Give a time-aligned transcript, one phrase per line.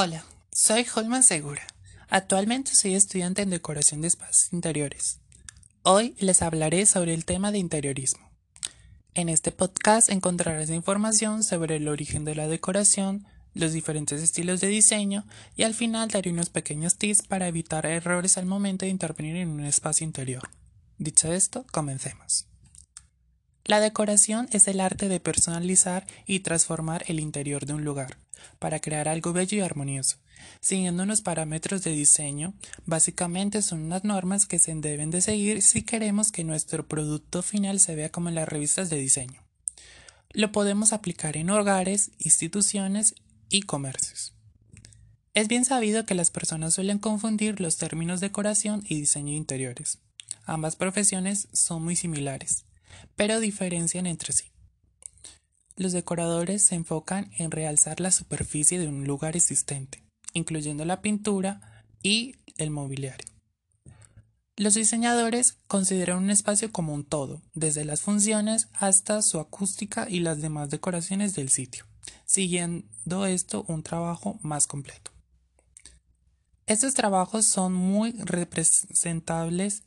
[0.00, 1.66] Hola, soy Holman Segura.
[2.08, 5.18] Actualmente soy estudiante en decoración de espacios interiores.
[5.82, 8.30] Hoy les hablaré sobre el tema de interiorismo.
[9.14, 14.68] En este podcast encontrarás información sobre el origen de la decoración, los diferentes estilos de
[14.68, 15.26] diseño
[15.56, 19.48] y al final daré unos pequeños tips para evitar errores al momento de intervenir en
[19.48, 20.48] un espacio interior.
[20.98, 22.47] Dicho esto, comencemos.
[23.68, 28.16] La decoración es el arte de personalizar y transformar el interior de un lugar
[28.58, 30.16] para crear algo bello y armonioso.
[30.60, 32.54] Siguiendo unos parámetros de diseño,
[32.86, 37.78] básicamente son unas normas que se deben de seguir si queremos que nuestro producto final
[37.78, 39.42] se vea como en las revistas de diseño.
[40.30, 43.16] Lo podemos aplicar en hogares, instituciones
[43.50, 44.32] y comercios.
[45.34, 49.98] Es bien sabido que las personas suelen confundir los términos decoración y diseño interiores.
[50.46, 52.64] Ambas profesiones son muy similares
[53.16, 54.44] pero diferencian entre sí.
[55.76, 60.02] Los decoradores se enfocan en realzar la superficie de un lugar existente,
[60.32, 63.28] incluyendo la pintura y el mobiliario.
[64.56, 70.18] Los diseñadores consideran un espacio como un todo, desde las funciones hasta su acústica y
[70.18, 71.86] las demás decoraciones del sitio,
[72.24, 75.12] siguiendo esto un trabajo más completo.
[76.66, 79.84] Estos trabajos son muy representables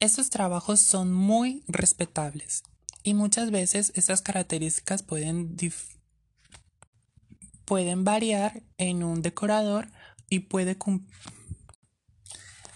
[0.00, 2.62] estos trabajos son muy respetables
[3.02, 5.56] y muchas veces esas características pueden,
[7.66, 9.88] pueden variar en un decorador
[10.30, 10.76] y puede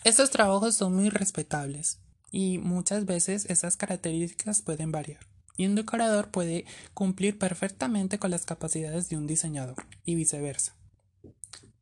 [0.04, 1.98] Estos trabajos son muy respetables
[2.30, 5.20] y muchas veces esas características pueden variar.
[5.56, 10.76] Y un decorador puede cumplir perfectamente con las capacidades de un diseñador y viceversa,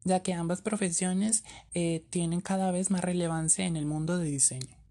[0.05, 4.82] ya que ambas profesiones eh, tienen cada vez más relevancia en el mundo de diseño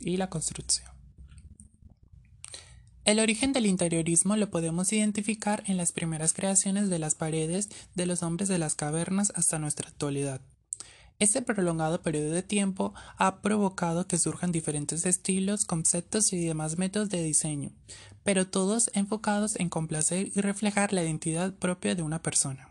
[0.00, 0.90] y la construcción.
[3.04, 8.06] El origen del interiorismo lo podemos identificar en las primeras creaciones de las paredes de
[8.06, 10.40] los hombres de las cavernas hasta nuestra actualidad.
[11.18, 17.10] Este prolongado periodo de tiempo ha provocado que surjan diferentes estilos, conceptos y demás métodos
[17.10, 17.72] de diseño,
[18.24, 22.70] pero todos enfocados en complacer y reflejar la identidad propia de una persona.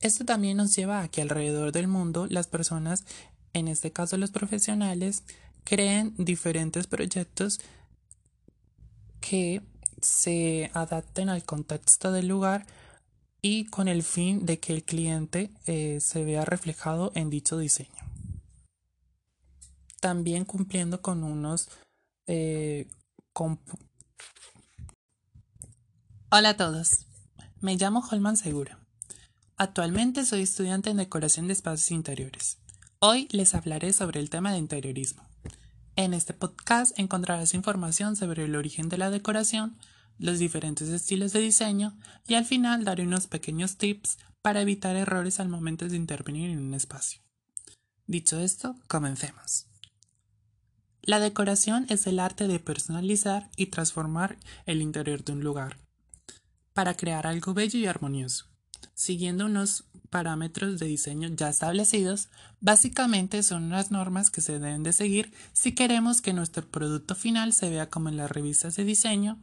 [0.00, 3.04] Esto también nos lleva a que alrededor del mundo las personas,
[3.54, 5.22] en este caso los profesionales,
[5.64, 7.60] creen diferentes proyectos
[9.20, 9.62] que
[10.02, 12.66] se adapten al contexto del lugar
[13.40, 17.90] y con el fin de que el cliente eh, se vea reflejado en dicho diseño.
[20.00, 21.68] También cumpliendo con unos...
[22.26, 22.86] Eh,
[26.30, 27.06] Hola a todos,
[27.60, 28.78] me llamo Holman Segura.
[29.56, 32.58] Actualmente soy estudiante en decoración de espacios interiores.
[33.00, 35.22] Hoy les hablaré sobre el tema de interiorismo.
[35.96, 39.76] En este podcast encontrarás información sobre el origen de la decoración,
[40.18, 41.96] los diferentes estilos de diseño
[42.26, 46.60] y al final daré unos pequeños tips para evitar errores al momento de intervenir en
[46.60, 47.20] un espacio.
[48.06, 49.66] Dicho esto, comencemos.
[51.02, 55.76] La decoración es el arte de personalizar y transformar el interior de un lugar
[56.72, 58.46] para crear algo bello y armonioso,
[58.94, 62.28] siguiendo unos parámetros de diseño ya establecidos,
[62.60, 67.52] básicamente son unas normas que se deben de seguir si queremos que nuestro producto final
[67.52, 69.40] se vea como en las revistas de diseño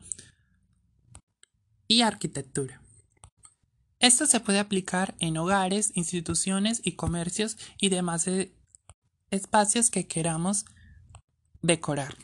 [1.87, 2.81] y arquitectura.
[3.99, 8.51] Esto se puede aplicar en hogares, instituciones y comercios y demás eh,
[9.29, 10.65] espacios que queramos
[11.61, 12.15] decorar.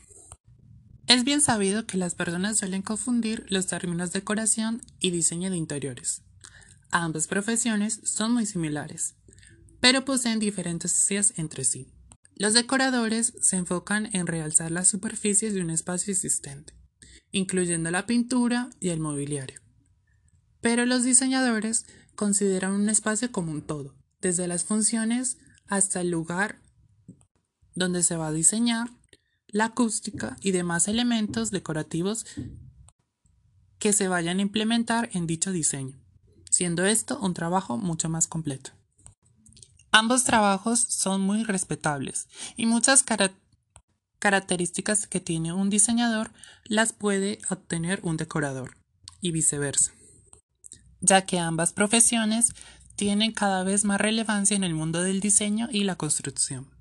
[1.07, 6.21] Es bien sabido que las personas suelen confundir los términos decoración y diseño de interiores.
[6.91, 9.15] Ambas profesiones son muy similares,
[9.81, 11.91] pero poseen diferencias entre sí.
[12.35, 16.73] Los decoradores se enfocan en realzar las superficies de un espacio existente,
[17.31, 19.61] incluyendo la pintura y el mobiliario.
[20.61, 25.37] Pero los diseñadores consideran un espacio como un todo, desde las funciones
[25.67, 26.61] hasta el lugar
[27.75, 28.89] donde se va a diseñar,
[29.47, 32.25] la acústica y demás elementos decorativos
[33.77, 36.06] que se vayan a implementar en dicho diseño
[36.57, 38.71] siendo esto un trabajo mucho más completo.
[39.91, 43.05] Ambos trabajos son muy respetables y muchas
[44.17, 46.31] características que tiene un diseñador
[46.65, 48.75] las puede obtener un decorador
[49.21, 49.91] y viceversa,
[50.99, 52.53] ya que ambas profesiones
[52.95, 56.71] tienen cada vez más relevancia en el mundo del diseño y la construcción.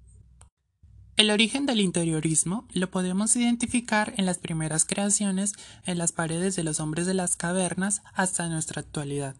[1.19, 5.53] El origen del interiorismo lo podemos identificar en las primeras creaciones
[5.85, 9.37] en las paredes de los hombres de las cavernas hasta nuestra actualidad.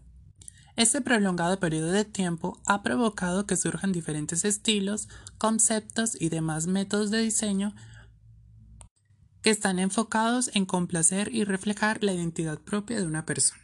[0.77, 5.09] Este prolongado periodo de tiempo ha provocado que surjan diferentes estilos,
[5.39, 7.75] conceptos y demás métodos de diseño
[9.41, 13.63] que están enfocados en complacer y reflejar la identidad propia de una persona.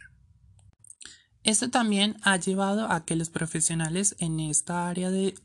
[1.43, 5.35] Esto también ha llevado a que los profesionales en esta área de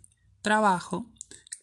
[0.42, 1.10] trabajo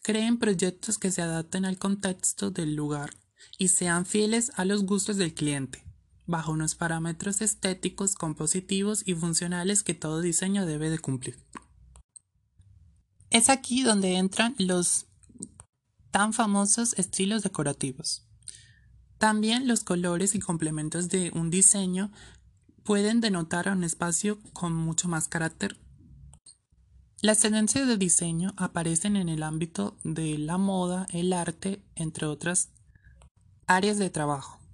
[0.03, 3.11] creen proyectos que se adapten al contexto del lugar
[3.57, 5.84] y sean fieles a los gustos del cliente,
[6.27, 11.37] bajo unos parámetros estéticos, compositivos y funcionales que todo diseño debe de cumplir.
[13.29, 15.07] Es aquí donde entran los
[16.11, 18.25] tan famosos estilos decorativos.
[19.17, 22.11] También los colores y complementos de un diseño
[22.83, 25.77] pueden denotar a un espacio con mucho más carácter.
[27.21, 32.69] Las tendencias de diseño aparecen en el ámbito de la moda, el arte, entre otras
[33.67, 34.64] áreas de trabajo.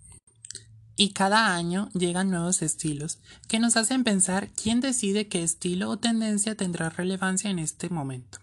[1.01, 3.17] Y cada año llegan nuevos estilos
[3.47, 8.37] que nos hacen pensar quién decide qué estilo o tendencia tendrá relevancia en este momento.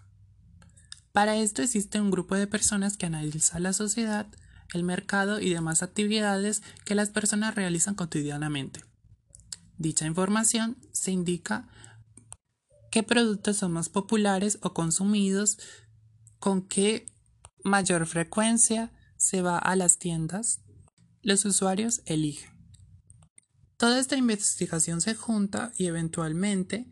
[1.13, 4.27] Para esto existe un grupo de personas que analiza la sociedad,
[4.73, 8.81] el mercado y demás actividades que las personas realizan cotidianamente.
[9.77, 11.69] Dicha información se indica
[12.91, 15.59] qué productos son más populares o consumidos,
[16.39, 17.05] con qué
[17.63, 20.59] mayor frecuencia se va a las tiendas,
[21.21, 22.51] los usuarios eligen.
[23.77, 26.87] Toda esta investigación se junta y eventualmente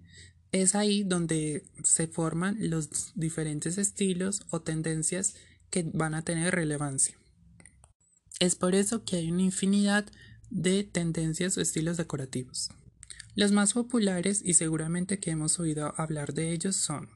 [0.51, 5.35] es ahí donde se forman los diferentes estilos o tendencias
[5.69, 7.17] que van a tener relevancia.
[8.39, 10.05] Es por eso que hay una infinidad
[10.49, 12.69] de tendencias o estilos decorativos.
[13.35, 17.09] Los más populares y seguramente que hemos oído hablar de ellos son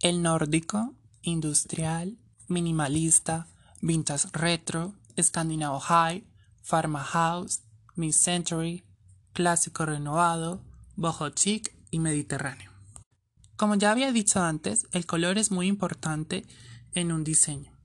[0.00, 2.18] el nórdico, industrial,
[2.48, 3.48] minimalista,
[3.80, 6.26] vintage retro, escandinavo high,
[6.62, 7.62] farmhouse,
[7.94, 8.84] mid-century,
[9.32, 10.64] clásico renovado,
[10.94, 12.70] boho chic y mediterráneo.
[13.56, 16.46] Como ya había dicho antes, el color es muy importante
[16.92, 17.76] en un diseño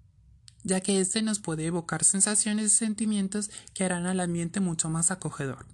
[0.64, 5.12] ya que éste nos puede evocar sensaciones y sentimientos que harán al ambiente mucho más
[5.12, 5.66] acogedor.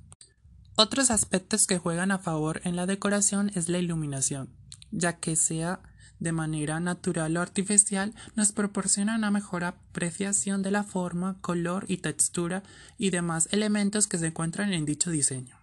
[0.75, 4.55] Otros aspectos que juegan a favor en la decoración es la iluminación,
[4.91, 5.81] ya que sea
[6.19, 11.97] de manera natural o artificial nos proporciona una mejor apreciación de la forma, color y
[11.97, 12.63] textura
[12.97, 15.57] y demás elementos que se encuentran en dicho diseño.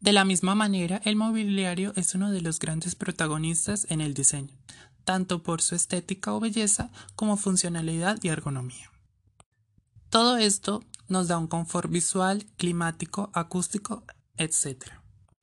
[0.00, 4.56] De la misma manera, el mobiliario es uno de los grandes protagonistas en el diseño,
[5.04, 8.92] tanto por su estética o belleza como funcionalidad y ergonomía.
[10.08, 14.04] Todo esto nos da un confort visual, climático, acústico,
[14.36, 14.84] etc.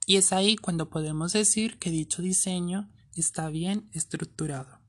[0.06, 4.80] Y es ahí cuando podemos decir que dicho diseño está bien estructurado,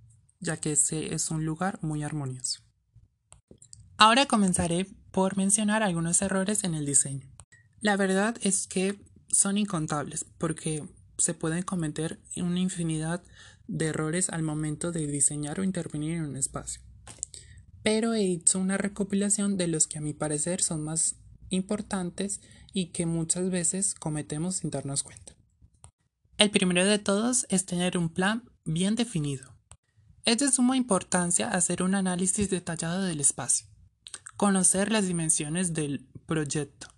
[0.41, 2.61] ya que ese es un lugar muy armonioso.
[3.97, 7.27] Ahora comenzaré por mencionar algunos errores en el diseño.
[7.81, 10.87] La verdad es que son incontables porque
[11.19, 13.23] se pueden cometer una infinidad
[13.69, 16.83] de errores al momento de diseñar o intervenir en un espacio.
[17.83, 21.17] Pero he hecho una recopilación de los que a mi parecer son más
[21.51, 22.41] importantes
[22.73, 25.36] y que muchas veces cometemos sin darnos cuenta.
[26.39, 29.57] El primero de todos es tener un plan bien definido.
[30.27, 33.67] Es de suma importancia hacer un análisis detallado del espacio,
[34.37, 36.89] conocer las dimensiones del proyecto.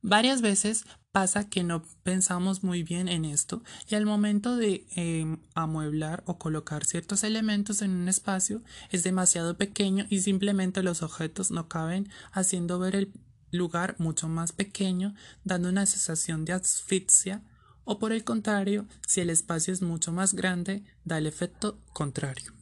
[0.00, 5.38] Varias veces pasa que no pensamos muy bien en esto y al momento de em,
[5.54, 11.50] amueblar o colocar ciertos elementos en un espacio es demasiado pequeño y simplemente los objetos
[11.50, 13.12] no caben haciendo ver el
[13.50, 17.42] lugar mucho más pequeño dando una sensación de asfixia
[17.84, 22.52] o por el contrario si el espacio es mucho más grande da el efecto contrario.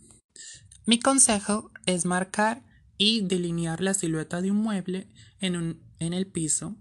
[0.84, 2.64] Mi consejo es marcar
[2.98, 5.08] y delinear la silueta de un mueble
[5.40, 6.76] en, el piso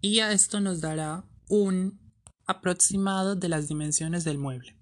[0.00, 2.00] y a esto nos dará un
[2.46, 4.76] aproximado de las dimensiones del mueble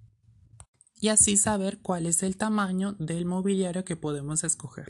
[1.00, 4.88] y así saber cuál es el tamaño del mobiliario que podemos escoger.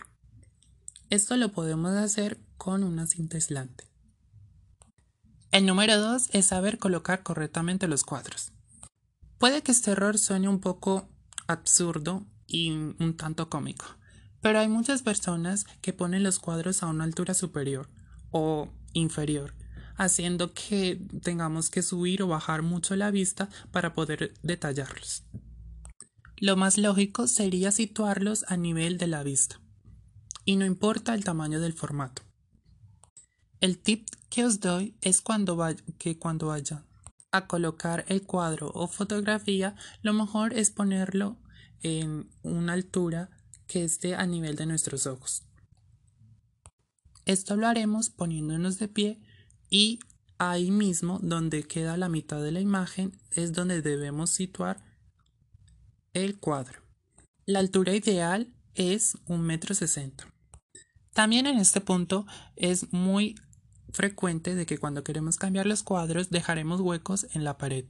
[1.11, 3.88] Esto lo podemos hacer con una cinta aislante.
[5.51, 8.53] El número 2 es saber colocar correctamente los cuadros.
[9.39, 11.09] Puede que este error suene un poco
[11.47, 13.87] absurdo y un tanto cómico,
[14.41, 17.89] pero hay muchas personas que ponen los cuadros a una altura superior
[18.31, 19.55] o inferior
[19.99, 25.25] haciendo que tengamos que subir o bajar mucho la vista para poder detallarlos.
[26.37, 29.61] Lo más lógico sería situarlos a nivel de la vista,
[30.45, 32.23] y no importa el tamaño del formato.
[33.61, 35.59] El tip que os doy es cuando
[35.99, 36.85] que cuando vayan
[37.33, 41.37] a colocar el cuadro o fotografía, lo mejor es ponerlo
[41.83, 43.31] en una altura
[43.67, 45.43] que esté a nivel de nuestros ojos.
[47.27, 49.21] Esto lo haremos poniéndonos de pie
[49.69, 49.99] y
[50.39, 54.81] ahí mismo donde queda la mitad de la imagen es donde debemos situar
[56.15, 56.81] el cuadro.
[57.45, 60.33] La altura ideal es un metro sesenta.
[61.13, 63.35] También en este punto es muy
[63.91, 67.85] frecuente de que cuando queremos cambiar los cuadros dejaremos huecos en la pared.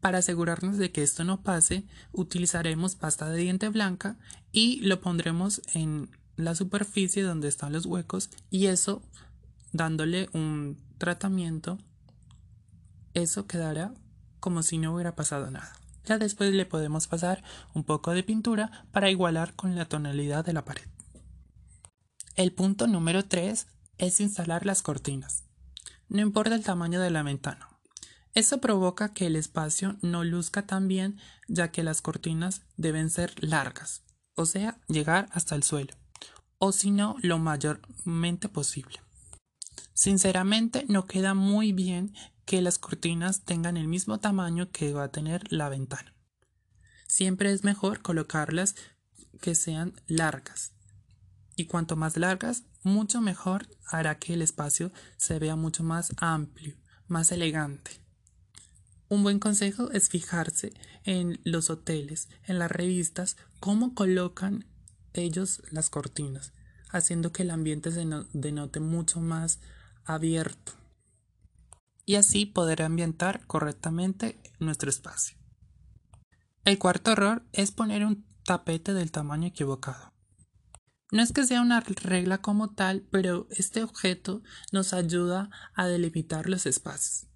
[0.00, 4.16] Para asegurarnos de que esto no pase, utilizaremos pasta de diente blanca
[4.52, 9.02] y lo pondremos en la superficie donde están los huecos y eso
[9.72, 11.78] dándole un tratamiento
[13.14, 13.92] eso quedará
[14.40, 15.72] como si no hubiera pasado nada.
[16.04, 17.42] Ya después le podemos pasar
[17.74, 20.84] un poco de pintura para igualar con la tonalidad de la pared.
[22.36, 23.66] El punto número 3
[23.98, 25.44] es instalar las cortinas.
[26.08, 27.68] No importa el tamaño de la ventana.
[28.34, 33.32] Eso provoca que el espacio no luzca tan bien ya que las cortinas deben ser
[33.42, 35.94] largas, o sea, llegar hasta el suelo,
[36.58, 39.00] o si no, lo mayormente posible.
[39.92, 42.14] Sinceramente, no queda muy bien
[42.44, 46.14] que las cortinas tengan el mismo tamaño que va a tener la ventana.
[47.08, 48.76] Siempre es mejor colocarlas
[49.40, 50.72] que sean largas.
[51.58, 56.76] Y cuanto más largas, mucho mejor hará que el espacio se vea mucho más amplio,
[57.08, 58.00] más elegante.
[59.08, 60.72] Un buen consejo es fijarse
[61.02, 64.66] en los hoteles, en las revistas, cómo colocan
[65.14, 66.52] ellos las cortinas,
[66.90, 69.58] haciendo que el ambiente se denote mucho más
[70.04, 70.74] abierto
[72.06, 75.36] y así poder ambientar correctamente nuestro espacio.
[76.64, 80.12] El cuarto error es poner un tapete del tamaño equivocado.
[81.10, 86.48] No es que sea una regla como tal, pero este objeto nos ayuda a delimitar
[86.48, 87.26] los espacios.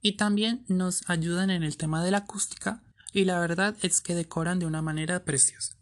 [0.00, 4.16] Y también nos ayudan en el tema de la acústica y la verdad es que
[4.16, 5.76] decoran de una manera preciosa.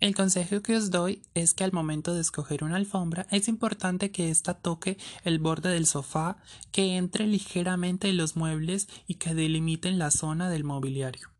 [0.00, 4.10] El consejo que os doy es que al momento de escoger una alfombra es importante
[4.10, 6.38] que ésta toque el borde del sofá,
[6.70, 11.37] que entre ligeramente en los muebles y que delimiten la zona del mobiliario.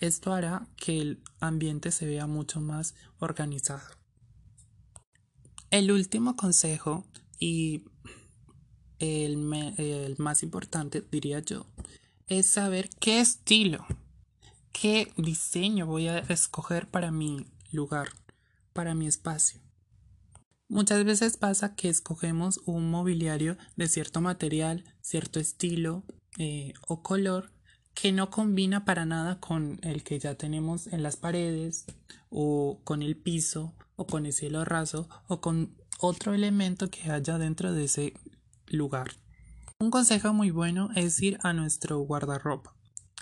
[0.00, 3.82] Esto hará que el ambiente se vea mucho más organizado.
[5.70, 7.04] El último consejo
[7.38, 7.84] y
[8.98, 9.36] el,
[10.18, 11.66] más importante, diría yo,
[12.26, 13.84] es saber qué estilo,
[14.72, 18.10] qué diseño voy a escoger para mi lugar,
[18.72, 19.60] para mi espacio.
[20.68, 26.04] Muchas veces pasa que escogemos un mobiliario de cierto material, cierto estilo
[26.38, 27.52] eh, o color
[27.96, 31.86] que no combina para nada con el que ya tenemos en las paredes
[32.30, 37.38] o con el piso o con el cielo raso o con otro elemento que haya
[37.38, 38.14] dentro de ese
[38.68, 39.10] lugar.
[39.80, 42.76] Un consejo muy bueno es ir a nuestro guardarropa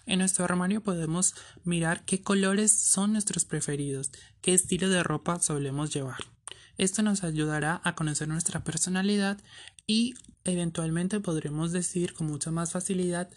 [0.06, 4.10] en nuestro armario podemos mirar qué colores son nuestros preferidos,
[4.42, 6.24] qué estilo de ropa solemos llevar.
[6.76, 9.38] Esto nos ayudará a conocer nuestra personalidad
[9.86, 10.14] y
[10.44, 13.30] eventualmente podremos decir con mucha más facilidad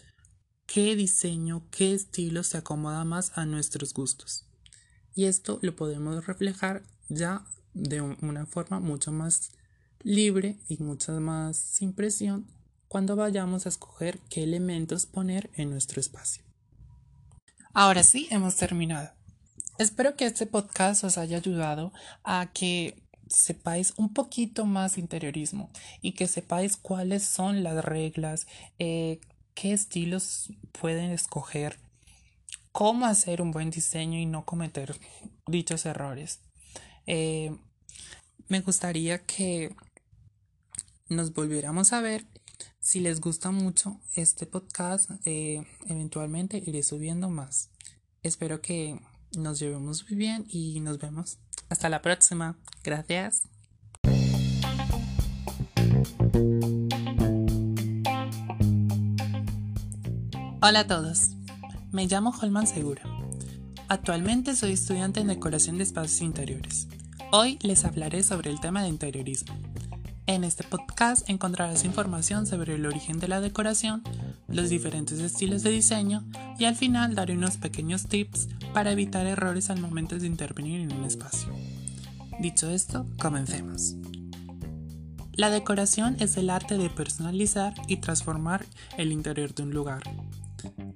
[0.68, 4.44] qué diseño, qué estilo se acomoda más a nuestros gustos.
[5.14, 9.50] Y esto lo podemos reflejar ya de una forma mucho más
[10.00, 12.46] libre y mucha más sin presión
[12.86, 16.44] cuando vayamos a escoger qué elementos poner en nuestro espacio.
[17.72, 19.10] Ahora sí, hemos terminado.
[19.78, 21.92] Espero que este podcast os haya ayudado
[22.24, 25.70] a que sepáis un poquito más interiorismo
[26.02, 28.46] y que sepáis cuáles son las reglas,
[28.78, 29.20] eh,
[29.60, 31.80] qué estilos pueden escoger,
[32.70, 34.96] cómo hacer un buen diseño y no cometer
[35.48, 36.38] dichos errores.
[37.06, 37.56] Eh,
[38.46, 39.74] me gustaría que
[41.08, 42.24] nos volviéramos a ver
[42.78, 47.70] si les gusta mucho este podcast, eh, eventualmente iré subiendo más.
[48.22, 49.00] Espero que
[49.36, 51.38] nos llevemos muy bien y nos vemos.
[51.68, 52.56] Hasta la próxima.
[52.84, 53.42] Gracias.
[60.60, 61.36] Hola a todos.
[61.92, 63.02] Me llamo Holman Segura.
[63.86, 66.88] Actualmente soy estudiante en decoración de espacios interiores.
[67.30, 69.54] Hoy les hablaré sobre el tema de interiorismo.
[70.26, 74.02] En este podcast encontrarás información sobre el origen de la decoración,
[74.48, 76.24] los diferentes estilos de diseño
[76.58, 80.92] y al final daré unos pequeños tips para evitar errores al momento de intervenir en
[80.92, 81.54] un espacio.
[82.40, 83.94] Dicho esto, comencemos.
[85.34, 90.02] La decoración es el arte de personalizar y transformar el interior de un lugar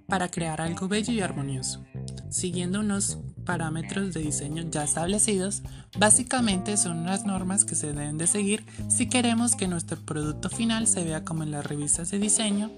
[0.06, 1.84] para crear algo bello y armonioso,
[2.30, 5.62] siguiendo unos parámetros de diseño ya establecidos,
[5.98, 10.86] básicamente son unas normas que se deben de seguir si queremos que nuestro producto final
[10.86, 12.70] se vea como en las revistas de diseño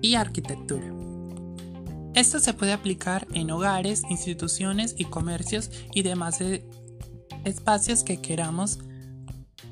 [0.00, 0.92] y arquitectura.
[2.14, 6.40] Esto se puede aplicar en hogares, instituciones y comercios y demás
[7.44, 8.80] espacios que queramos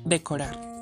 [0.05, 0.76] decorar.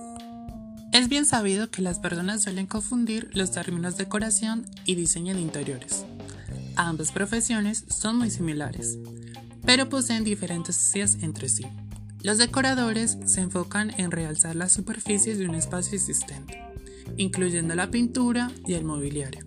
[0.95, 6.05] Es bien sabido que las personas suelen confundir los términos decoración y diseño de interiores.
[6.77, 8.97] Ambas profesiones son muy similares,
[9.65, 11.65] pero poseen diferencias entre sí.
[12.23, 16.63] Los decoradores se enfocan en realzar las superficies de un espacio existente,
[17.17, 19.45] incluyendo la pintura y el mobiliario.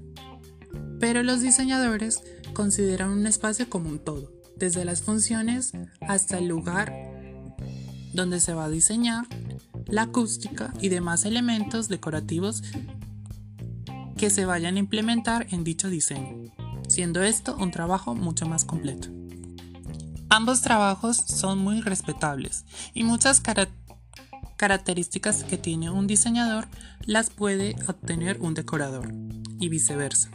[1.01, 2.21] Pero los diseñadores
[2.53, 6.93] consideran un espacio como un todo, desde las funciones hasta el lugar
[8.13, 9.27] donde se va a diseñar,
[9.89, 12.63] la acústica y demás elementos decorativos
[14.17, 16.53] que se vayan a implementar en dicho diseño,
[16.89, 19.09] siendo esto un trabajo mucho más completo.
[20.29, 23.41] Ambos trabajos son muy respetables y muchas
[24.57, 26.69] características que tiene un diseñador
[27.07, 29.15] las puede obtener un decorador
[29.59, 30.31] y viceversa,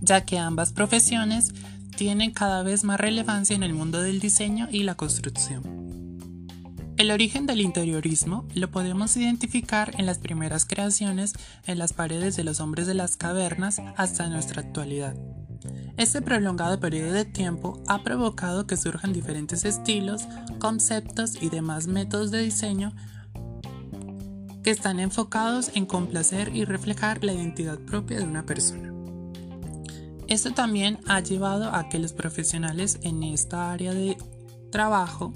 [0.00, 1.52] ya que ambas profesiones
[1.96, 5.79] tienen cada vez más relevancia en el mundo del diseño y la construcción.
[7.00, 11.32] El origen del interiorismo lo podemos identificar en las primeras creaciones
[11.66, 15.16] en las paredes de los hombres de las cavernas hasta nuestra actualidad.
[15.96, 20.28] Este prolongado periodo de tiempo ha provocado que surjan diferentes estilos,
[20.58, 22.92] conceptos y demás métodos de diseño
[24.62, 28.92] que están enfocados en complacer y reflejar la identidad propia de una persona.
[30.28, 34.18] Esto también ha llevado a que los profesionales en esta área de
[34.70, 35.32] trabajo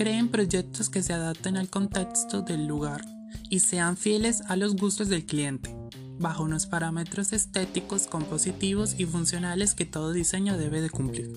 [0.00, 3.04] creen proyectos que se adapten al contexto del lugar
[3.50, 5.76] y sean fieles a los gustos del cliente,
[6.18, 11.30] bajo unos parámetros estéticos, compositivos y funcionales que todo diseño debe de cumplir.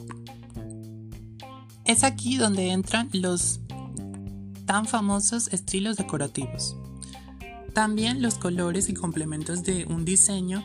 [1.83, 3.59] Es aquí donde entran los
[4.65, 6.77] tan famosos estilos decorativos.
[7.73, 10.63] También los colores y complementos de un diseño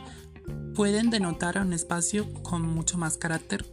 [0.77, 3.67] pueden denotar a un espacio con mucho más carácter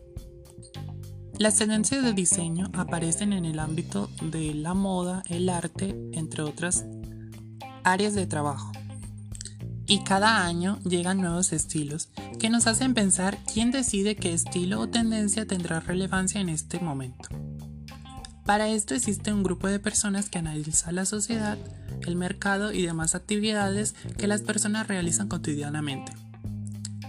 [1.37, 6.85] las tendencias de diseño aparecen en el ámbito de la moda, el arte, entre otras
[7.83, 8.71] áreas de trabajo.
[9.87, 14.89] Y cada año llegan nuevos estilos que nos hacen pensar quién decide qué estilo o
[14.89, 17.29] tendencia tendrá relevancia en este momento.
[18.45, 21.57] Para esto existe un grupo de personas que analiza la sociedad,
[22.05, 26.13] el mercado y demás actividades que las personas realizan cotidianamente.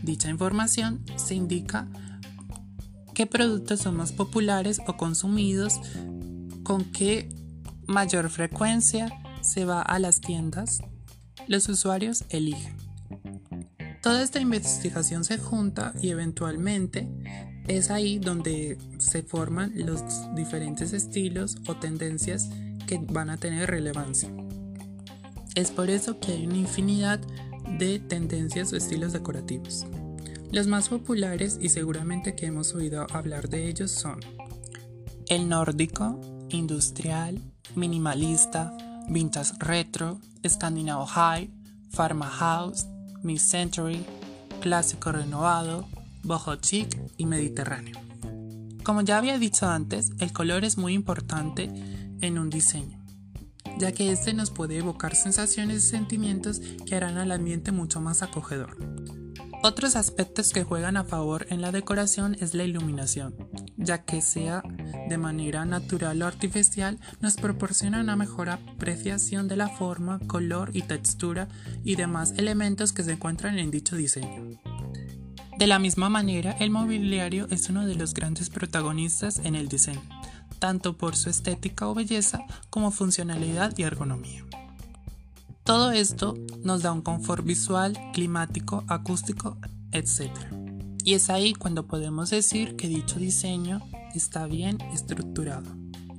[0.02, 1.88] Dicha información se indica
[3.16, 5.80] qué productos son más populares o consumidos,
[6.62, 7.30] con qué
[7.86, 10.82] mayor frecuencia se va a las tiendas,
[11.48, 12.76] los usuarios eligen.
[14.02, 17.08] Toda esta investigación se junta y eventualmente
[17.66, 20.02] es ahí donde se forman los
[20.34, 22.50] diferentes estilos o tendencias
[22.86, 24.28] que van a tener relevancia.
[25.54, 27.18] Es por eso que hay una infinidad
[27.78, 29.86] de tendencias o estilos decorativos.
[30.52, 34.20] Los más populares y seguramente que hemos oído hablar de ellos son
[35.28, 37.42] el nórdico, industrial,
[37.74, 38.72] minimalista,
[39.08, 41.50] vintage retro, escandinavo high,
[41.90, 42.86] farmhouse,
[43.22, 44.04] mid-century,
[44.60, 45.88] clásico renovado,
[46.22, 47.98] boho chic y mediterráneo.
[48.84, 51.70] Como ya había dicho antes, el color es muy importante
[52.20, 53.04] en un diseño,
[53.78, 58.22] ya que este nos puede evocar sensaciones y sentimientos que harán al ambiente mucho más
[58.22, 58.76] acogedor.
[59.66, 63.34] Otros aspectos que juegan a favor en la decoración es la iluminación,
[63.76, 64.62] ya que sea
[65.08, 70.82] de manera natural o artificial nos proporciona una mejor apreciación de la forma, color y
[70.82, 71.48] textura
[71.82, 74.56] y demás elementos que se encuentran en dicho diseño.
[75.58, 80.08] De la misma manera, el mobiliario es uno de los grandes protagonistas en el diseño,
[80.60, 82.38] tanto por su estética o belleza
[82.70, 84.44] como funcionalidad y ergonomía.
[85.66, 89.58] Todo esto nos da un confort visual, climático, acústico,
[89.90, 90.30] etc.
[91.02, 93.80] Y es ahí cuando podemos decir que dicho diseño
[94.14, 95.68] está bien estructurado,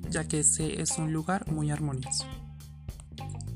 [0.10, 2.26] ya que ese es un lugar muy armonioso.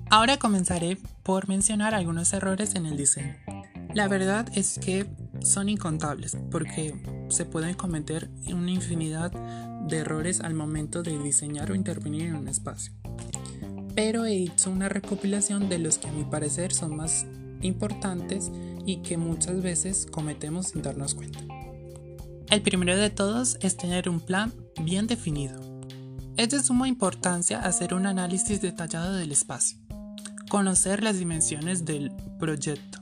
[0.09, 3.35] Ahora comenzaré por mencionar algunos errores en el diseño.
[3.93, 6.95] La verdad es que son incontables porque
[7.27, 9.33] se pueden cometer una infinidad
[9.89, 12.93] de errores al momento de diseñar o intervenir en un espacio
[13.95, 17.25] pero he hecho una recopilación de los que a mi parecer son más
[17.61, 18.51] importantes
[18.85, 21.39] y que muchas veces cometemos sin darnos cuenta.
[22.49, 25.61] El primero de todos es tener un plan bien definido.
[26.37, 29.77] Es de suma importancia hacer un análisis detallado del espacio,
[30.49, 32.99] conocer las dimensiones del proyecto,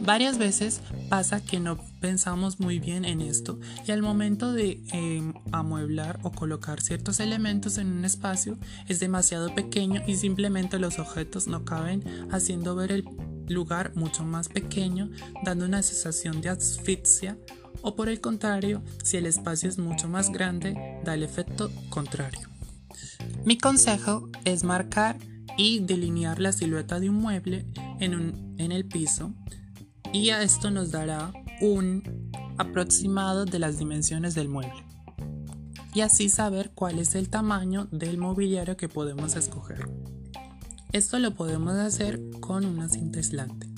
[0.00, 5.32] Varias veces pasa que no pensamos muy bien en esto y al momento de em,
[5.52, 11.46] amueblar o colocar ciertos elementos en un espacio es demasiado pequeño y simplemente los objetos
[11.46, 13.04] no caben haciendo ver el
[13.48, 15.10] lugar mucho más pequeño
[15.44, 17.38] dando una sensación de asfixia
[17.80, 22.48] o por el contrario si el espacio es mucho más grande da el efecto contrario.
[23.44, 25.18] Mi consejo es marcar
[25.56, 27.66] y delinear la silueta de un mueble
[28.00, 29.32] en, en el piso
[30.14, 34.84] y a esto nos dará un aproximado de las dimensiones del mueble
[35.92, 39.88] y así saber cuál es el tamaño del mobiliario que podemos escoger.
[40.92, 43.68] Esto lo podemos hacer con una cinta aislante.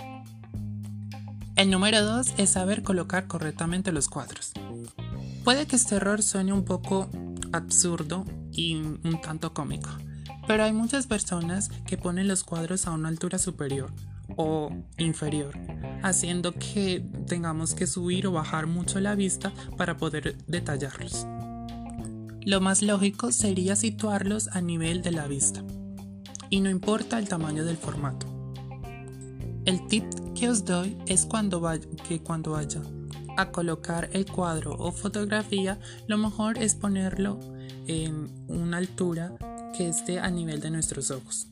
[1.57, 4.53] El número 2 es saber colocar correctamente los cuadros.
[5.43, 7.09] Puede que este error suene un poco
[7.53, 9.89] absurdo y un tanto cómico,
[10.47, 13.91] pero hay muchas personas que ponen los cuadros a una altura superior
[14.37, 15.55] o inferior,
[16.03, 21.27] haciendo que tengamos que subir o bajar mucho la vista para poder detallarlos.
[22.43, 25.65] Lo más lógico sería situarlos a nivel de la vista,
[26.49, 28.27] y no importa el tamaño del formato.
[29.65, 30.05] El tip
[30.35, 31.61] que os doy es cuando
[32.07, 32.83] que cuando vaya
[33.37, 37.41] a colocar el cuadro o fotografía, lo mejor es ponerlo
[37.87, 39.37] en una altura
[39.77, 41.49] que esté a nivel de nuestros ojos.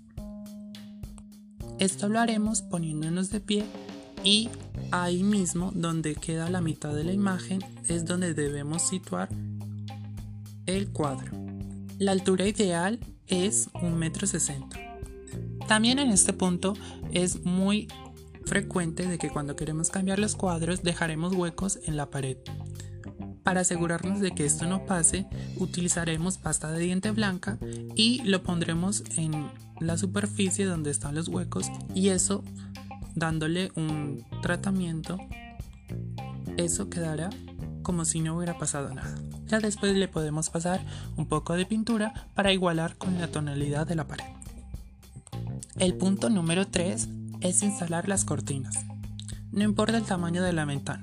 [1.79, 3.65] Esto lo haremos poniéndonos de pie
[4.25, 4.49] y
[4.91, 9.29] ahí mismo donde queda la mitad de la imagen es donde debemos situar
[10.67, 11.31] el cuadro.
[11.99, 14.81] La altura ideal es un metro sesenta.
[15.69, 16.75] También en este punto
[17.13, 17.89] es muy
[18.45, 22.37] frecuente de que cuando queremos cambiar los cuadros dejaremos huecos en la pared.
[23.43, 27.59] Para asegurarnos de que esto no pase, utilizaremos pasta de diente blanca
[27.95, 32.43] y lo pondremos en la superficie donde están los huecos y eso
[33.15, 35.19] dándole un tratamiento,
[36.57, 37.31] eso quedará
[37.83, 39.15] como si no hubiera pasado nada.
[39.47, 40.85] Ya después le podemos pasar
[41.17, 44.25] un poco de pintura para igualar con la tonalidad de la pared.
[45.77, 47.09] El punto número 3
[47.41, 48.87] es instalar las cortinas.
[49.53, 51.03] No importa el tamaño de la ventana.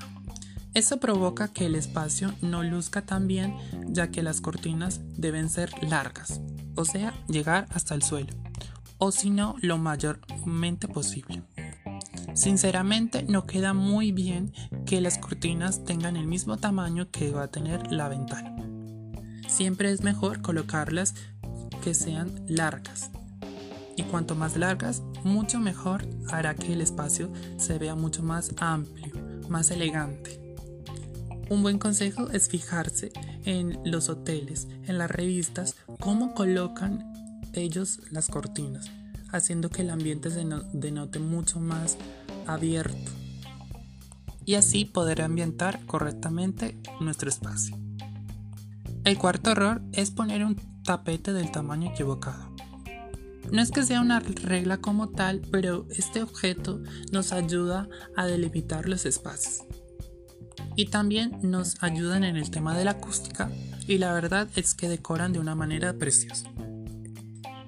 [0.74, 3.56] Esto provoca que el espacio no luzca tan bien
[3.90, 6.40] ya que las cortinas deben ser largas,
[6.76, 8.34] o sea, llegar hasta el suelo,
[8.98, 11.44] o si no, lo mayormente posible.
[12.34, 14.54] Sinceramente no queda muy bien
[14.86, 18.56] que las cortinas tengan el mismo tamaño que va a tener la ventana.
[19.48, 21.14] Siempre es mejor colocarlas
[21.84, 23.12] que sean largas.
[23.98, 29.14] Y cuanto más largas, mucho mejor hará que el espacio se vea mucho más amplio,
[29.50, 30.56] más elegante.
[31.50, 33.12] Un buen consejo es fijarse
[33.44, 37.12] en los hoteles, en las revistas, cómo colocan
[37.52, 38.90] ellos las cortinas,
[39.32, 41.98] haciendo que el ambiente se denote mucho más
[42.48, 43.12] abierto
[44.46, 47.78] y así poder ambientar correctamente nuestro espacio.
[49.04, 52.50] El cuarto error es poner un tapete del tamaño equivocado.
[53.52, 58.88] No es que sea una regla como tal, pero este objeto nos ayuda a delimitar
[58.88, 59.64] los espacios
[60.76, 63.52] y también nos ayudan en el tema de la acústica
[63.88, 66.50] y la verdad es que decoran de una manera preciosa.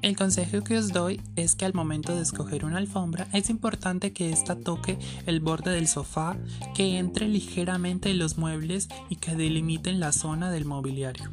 [0.03, 4.11] El consejo que os doy es que al momento de escoger una alfombra es importante
[4.11, 6.35] que ésta toque el borde del sofá,
[6.75, 11.31] que entre ligeramente en los muebles y que delimiten la zona del mobiliario.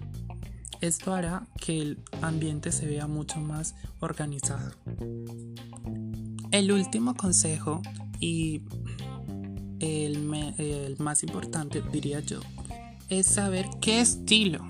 [0.80, 4.70] Esto hará que el ambiente se vea mucho más organizado.
[6.52, 7.82] El último consejo
[8.20, 8.62] y
[9.80, 12.38] el, más importante, diría yo,
[13.08, 14.64] es saber qué estilo,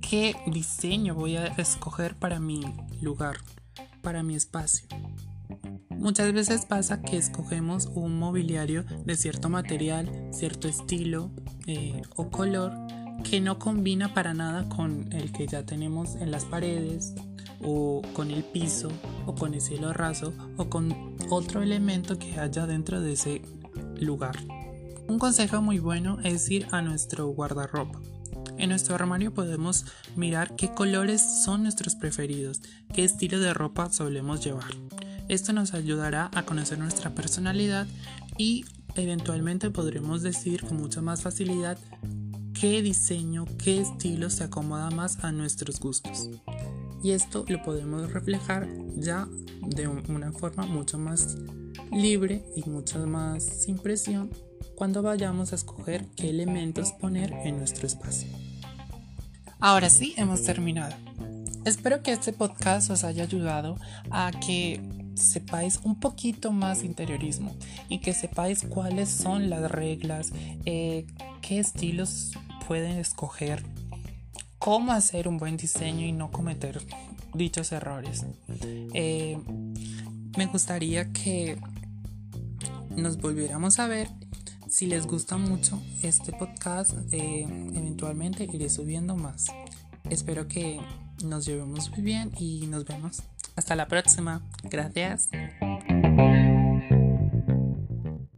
[0.00, 2.60] qué diseño voy a escoger para mi
[3.00, 3.36] lugar,
[4.02, 4.88] para mi espacio.
[5.90, 11.30] Muchas veces pasa que escogemos un mobiliario de cierto material, cierto estilo
[11.66, 12.72] eh, o color
[13.24, 17.14] que no combina para nada con el que ya tenemos en las paredes
[17.60, 18.90] o con el piso
[19.26, 23.42] o con el cielo raso o con otro elemento que haya dentro de ese
[24.00, 24.36] lugar.
[25.08, 27.98] Un consejo muy bueno es ir a nuestro guardarropa.
[28.58, 29.84] En nuestro armario podemos
[30.16, 32.60] mirar qué colores son nuestros preferidos,
[32.92, 34.74] qué estilo de ropa solemos llevar.
[35.28, 37.86] Esto nos ayudará a conocer nuestra personalidad
[38.36, 38.64] y
[38.96, 41.78] eventualmente podremos decir con mucha más facilidad
[42.58, 46.28] qué diseño, qué estilo se acomoda más a nuestros gustos.
[47.02, 49.28] Y esto lo podemos reflejar ya
[49.62, 51.36] de una forma mucho más
[51.92, 54.30] libre y mucho más sin presión
[54.74, 58.47] cuando vayamos a escoger qué elementos poner en nuestro espacio.
[59.60, 60.94] Ahora sí, hemos terminado.
[61.64, 63.76] Espero que este podcast os haya ayudado
[64.10, 64.80] a que
[65.14, 67.56] sepáis un poquito más interiorismo
[67.88, 70.32] y que sepáis cuáles son las reglas,
[70.64, 71.06] eh,
[71.42, 73.64] qué estilos pueden escoger,
[74.60, 76.80] cómo hacer un buen diseño y no cometer
[77.34, 78.24] dichos errores.
[78.94, 79.38] Eh,
[80.36, 81.58] me gustaría que
[82.90, 84.08] nos volviéramos a ver.
[84.78, 87.42] Si les gusta mucho este podcast, eh,
[87.74, 89.46] eventualmente iré subiendo más.
[90.08, 90.80] Espero que
[91.24, 93.24] nos llevemos muy bien y nos vemos.
[93.56, 94.40] Hasta la próxima.
[94.62, 95.30] Gracias.